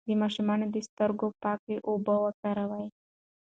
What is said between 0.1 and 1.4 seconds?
ماشوم د سترګو